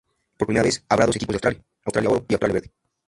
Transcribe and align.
Por 0.37 0.47
primera 0.47 0.63
vez, 0.63 0.83
habrá 0.89 1.05
dos 1.05 1.15
equipos 1.17 1.33
de 1.33 1.37
Australia: 1.37 1.63
Australia 1.85 2.09
Oro 2.09 2.25
y 2.27 2.33
Australia 2.33 2.55
Verde. 2.61 2.71